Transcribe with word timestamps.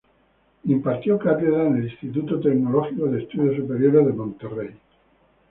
Impartió 0.63 1.19
cátedra 1.19 1.67
en 1.67 1.75
el 1.75 1.83
Instituto 1.91 2.39
Tecnológico 2.39 3.05
y 3.05 3.11
de 3.11 3.21
Estudios 3.21 3.55
Superiores 3.57 4.07
de 4.07 4.13
Monterrey. 4.13 4.75